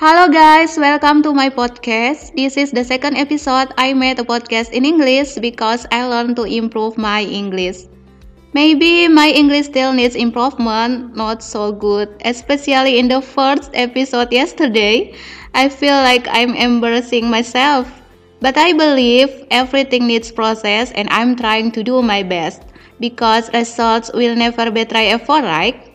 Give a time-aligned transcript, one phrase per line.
[0.00, 2.32] Hello guys, welcome to my podcast.
[2.34, 6.44] This is the second episode I made a podcast in English because I learned to
[6.44, 7.84] improve my English.
[8.54, 15.12] Maybe my English still needs improvement, not so good, especially in the first episode yesterday.
[15.52, 17.84] I feel like I'm embarrassing myself.
[18.40, 22.62] But I believe everything needs process and I'm trying to do my best
[23.00, 25.89] because results will never betray effort, right?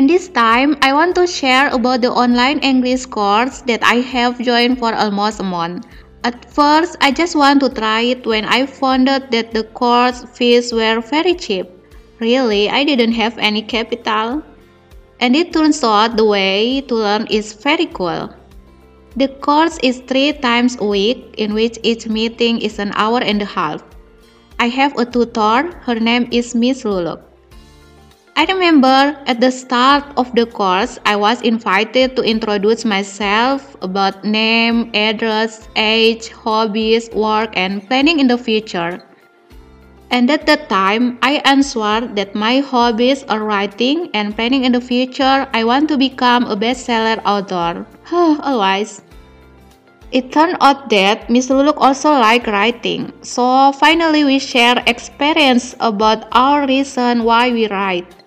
[0.00, 4.40] And this time, I want to share about the online English course that I have
[4.40, 5.86] joined for almost a month.
[6.24, 10.24] At first, I just want to try it when I found out that the course
[10.32, 11.68] fees were very cheap.
[12.18, 14.42] Really, I didn't have any capital.
[15.20, 18.32] And it turns out the way to learn is very cool.
[19.16, 23.42] The course is three times a week, in which each meeting is an hour and
[23.42, 23.84] a half.
[24.58, 27.20] I have a tutor, her name is Miss Luluk.
[28.36, 34.24] I remember at the start of the course, I was invited to introduce myself about
[34.24, 39.02] name, address, age, hobbies, work, and planning in the future.
[40.10, 44.80] And at that time, I answered that my hobbies are writing and planning in the
[44.80, 45.46] future.
[45.52, 47.86] I want to become a bestseller author.
[48.12, 49.02] Always.
[50.10, 53.12] It turned out that Miss Luluk also liked writing.
[53.22, 58.19] So finally we share experience about our reason why we write.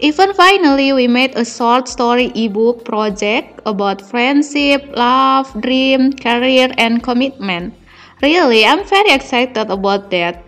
[0.00, 7.02] Even finally, we made a short story ebook project about friendship, love, dream, career, and
[7.02, 7.74] commitment.
[8.22, 10.44] Really, I'm very excited about that.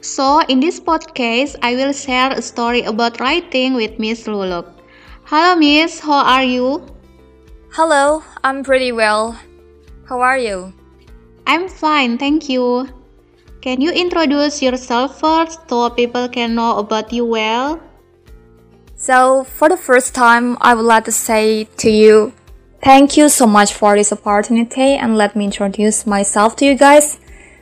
[0.00, 4.66] So, in this podcast, I will share a story about writing with Miss Luluk.
[5.24, 6.84] Hello, Miss, how are you?
[7.70, 9.38] Hello, I'm pretty well.
[10.08, 10.72] How are you?
[11.46, 12.88] I'm fine, thank you.
[13.62, 17.78] Can you introduce yourself first so people can know about you well?
[18.96, 22.32] So, for the first time, I would like to say to you,
[22.82, 27.20] thank you so much for this opportunity and let me introduce myself to you guys.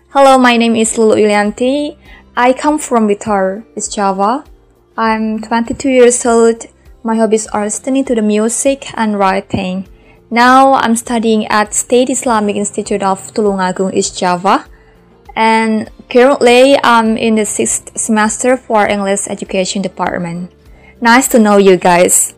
[0.08, 1.98] Hello, my name is Lulu Yulianti.
[2.34, 4.44] I come from Blitar, East Java.
[4.96, 6.64] I'm 22 years old.
[7.04, 9.86] My hobbies are listening to the music and writing.
[10.30, 14.64] Now I'm studying at State Islamic Institute of Tulungagung, East Java
[15.40, 20.52] and currently I'm in the sixth semester for English Education Department.
[21.00, 22.36] Nice to know you guys.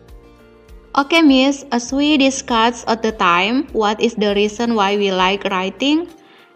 [0.95, 5.43] Okay, Miss, as we discussed at the time, what is the reason why we like
[5.51, 6.07] writing?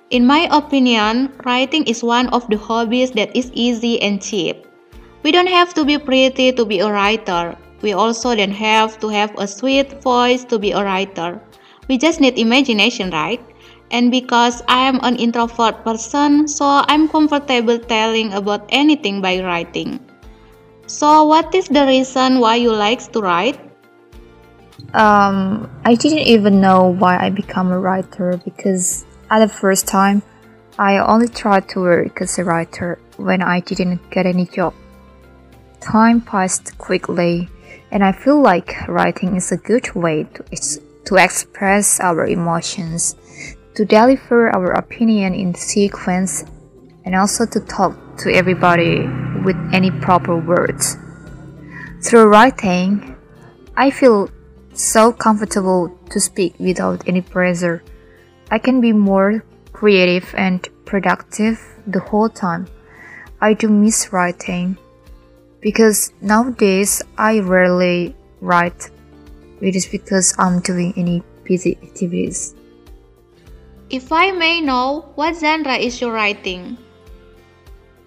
[0.09, 4.64] In my opinion, writing is one of the hobbies that is easy and cheap.
[5.24, 7.58] We don't have to be pretty to be a writer.
[7.81, 11.41] We also don't have to have a sweet voice to be a writer.
[11.90, 13.44] We just need imagination, right?
[13.92, 20.00] And because I am an introvert person, so I'm comfortable telling about anything by writing.
[20.88, 23.59] So, what is the reason why you like to write?
[24.94, 30.22] Um, I didn't even know why I become a writer because at the first time,
[30.80, 34.74] I only tried to work as a writer when I didn't get any job.
[35.81, 37.50] Time passed quickly,
[37.92, 40.44] and I feel like writing is a good way to,
[41.06, 43.16] to express our emotions
[43.78, 46.44] to deliver our opinion in sequence
[47.06, 49.06] and also to talk to everybody
[49.46, 50.98] with any proper words.
[52.02, 53.16] Through writing,
[53.78, 54.32] I feel
[54.74, 57.84] so comfortable to speak without any pressure.
[58.50, 59.44] I can be more
[59.74, 62.66] creative and productive the whole time.
[63.40, 64.76] I do miss writing
[65.62, 68.90] because nowadays I rarely write.
[69.62, 72.56] It is because I'm doing any busy activities.
[73.90, 76.78] If I may know, what genre is your writing?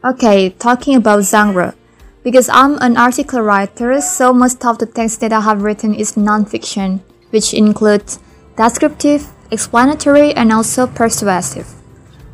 [0.04, 1.74] Okay, talking about genre.
[2.22, 6.18] Because I'm an article writer, so most of the text that I have written is
[6.18, 8.18] non-fiction, which includes
[8.58, 11.66] descriptive, explanatory, and also persuasive.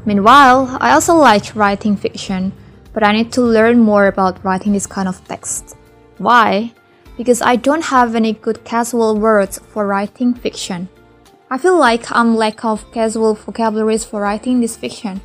[0.05, 2.53] Meanwhile, I also like writing fiction,
[2.93, 5.77] but I need to learn more about writing this kind of text.
[6.19, 6.75] Why?
[7.17, 10.89] Because I don't have any good casual words for writing fiction.
[11.49, 15.21] I feel like I'm lack of casual vocabularies for writing this fiction.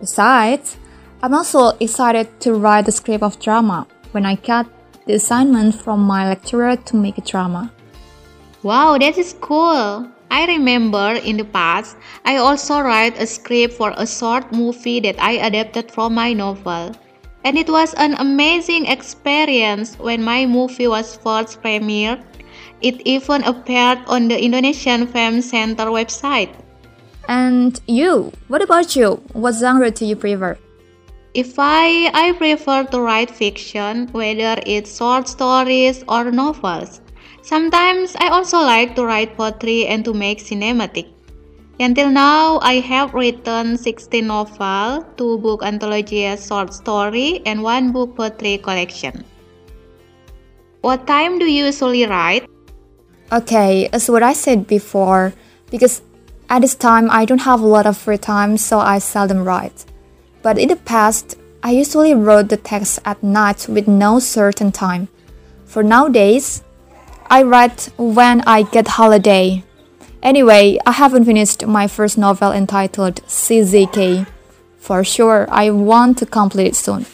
[0.00, 0.76] Besides,
[1.22, 4.66] I'm also excited to write the script of drama when I got
[5.06, 7.70] the assignment from my lecturer to make a drama.
[8.64, 10.10] Wow, that is cool.
[10.28, 15.22] I remember in the past, I also write a script for a short movie that
[15.22, 16.96] I adapted from my novel.
[17.44, 22.24] And it was an amazing experience when my movie was first premiered
[22.80, 26.54] it even appeared on the Indonesian Film Center website.
[27.28, 29.22] And you, what about you?
[29.32, 30.58] What genre do you prefer?
[31.34, 37.00] If I, I prefer to write fiction, whether it's short stories or novels.
[37.42, 41.08] Sometimes I also like to write poetry and to make cinematic.
[41.80, 48.14] Until now, I have written 16 novels, 2 book anthologies short story, and 1 book
[48.16, 49.24] poetry collection.
[50.82, 52.48] What time do you usually write?
[53.32, 55.32] Okay, uh, as what I said before,
[55.70, 56.02] because
[56.48, 59.84] at this time I don't have a lot of free time, so I seldom write.
[60.42, 65.08] But in the past, I usually wrote the text at night with no certain time.
[65.64, 66.62] For nowadays,
[67.30, 69.64] I write when I get holiday.
[70.22, 74.26] Anyway, I haven't finished my first novel entitled CZK.
[74.78, 77.06] For sure, I want to complete it soon.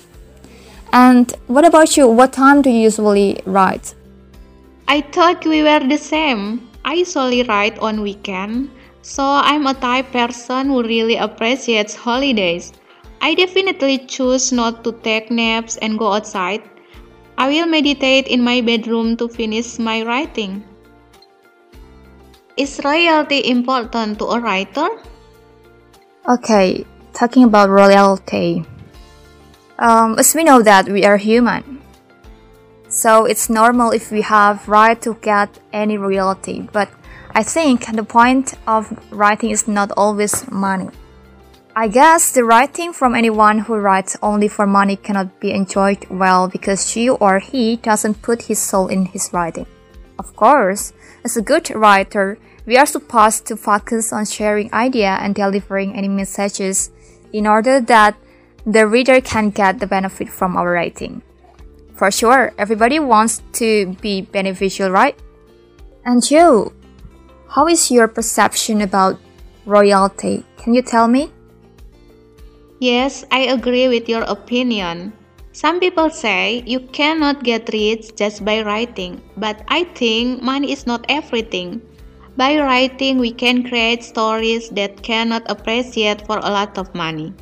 [0.92, 2.08] And what about you?
[2.08, 3.94] What time do you usually write?
[4.90, 6.66] I thought we were the same.
[6.84, 12.72] I usually write on weekend, so I'm a type person who really appreciates holidays.
[13.22, 16.66] I definitely choose not to take naps and go outside.
[17.38, 20.64] I will meditate in my bedroom to finish my writing.
[22.56, 24.90] Is royalty important to a writer?
[26.26, 26.84] Okay,
[27.14, 28.66] talking about royalty.
[29.78, 31.69] Um, as we know that we are human,
[32.90, 36.68] so it's normal if we have right to get any royalty.
[36.72, 36.90] But
[37.34, 40.90] I think the point of writing is not always money.
[41.74, 46.48] I guess the writing from anyone who writes only for money cannot be enjoyed well
[46.48, 49.66] because she or he doesn't put his soul in his writing.
[50.18, 50.92] Of course,
[51.24, 56.08] as a good writer, we are supposed to focus on sharing idea and delivering any
[56.08, 56.90] messages
[57.32, 58.16] in order that
[58.66, 61.22] the reader can get the benefit from our writing.
[62.00, 65.12] For sure, everybody wants to be beneficial, right?
[66.06, 66.72] And you,
[67.52, 69.20] how is your perception about
[69.66, 70.46] royalty?
[70.56, 71.30] Can you tell me?
[72.80, 75.12] Yes, I agree with your opinion.
[75.52, 80.86] Some people say you cannot get rich just by writing, but I think money is
[80.86, 81.82] not everything.
[82.34, 87.34] By writing, we can create stories that cannot appreciate for a lot of money.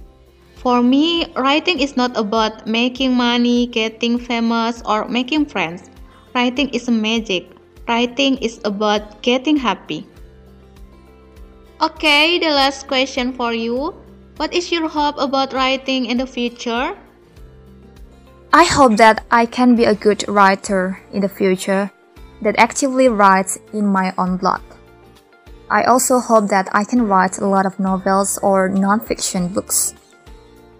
[0.58, 5.88] For me, writing is not about making money, getting famous, or making friends.
[6.34, 7.46] Writing is magic.
[7.86, 10.04] Writing is about getting happy.
[11.80, 13.94] Okay, the last question for you.
[14.36, 16.98] What is your hope about writing in the future?
[18.52, 21.90] I hope that I can be a good writer in the future
[22.42, 24.62] that actively writes in my own blood.
[25.70, 29.94] I also hope that I can write a lot of novels or non-fiction books.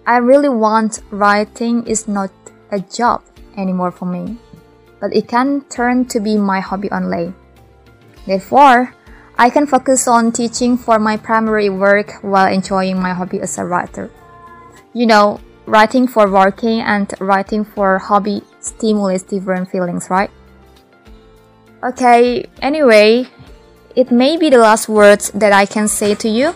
[0.08, 2.31] I really want writing is not
[2.72, 3.20] a job
[3.58, 4.38] anymore for me,
[5.00, 7.34] but it can turn to be my hobby only.
[8.26, 8.94] Therefore,
[9.37, 13.66] I can focus on teaching for my primary work while enjoying my hobby as a
[13.66, 14.10] writer.
[14.94, 20.31] You know, writing for working and writing for hobby stimulates different feelings, right?
[21.84, 23.28] Okay, anyway,
[23.94, 26.54] it may be the last words that I can say to you.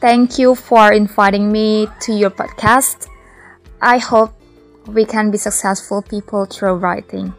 [0.00, 3.08] Thank you for inviting me to your podcast.
[3.80, 4.32] I hope
[4.86, 7.32] we can be successful people through writing.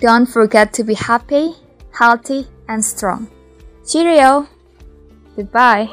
[0.00, 1.54] Don't forget to be happy,
[1.92, 3.28] healthy, and strong.
[3.86, 4.46] Cheerio!
[5.36, 5.88] Goodbye!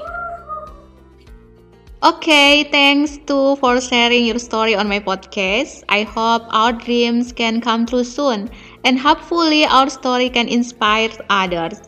[2.04, 5.84] Okay, thanks too for sharing your story on my podcast.
[5.88, 8.50] I hope our dreams can come true soon
[8.84, 11.80] and hopefully our story can inspire others.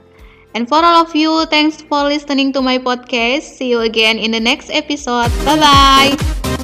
[0.56, 3.60] And for all of you, thanks for listening to my podcast.
[3.60, 5.28] See you again in the next episode.
[5.44, 6.55] Bye bye.